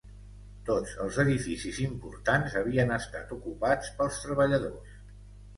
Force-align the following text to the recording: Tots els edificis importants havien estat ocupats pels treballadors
Tots 0.69 0.93
els 1.03 1.19
edificis 1.23 1.77
importants 1.83 2.55
havien 2.63 2.97
estat 2.97 3.37
ocupats 3.39 3.93
pels 4.01 4.19
treballadors 4.25 5.01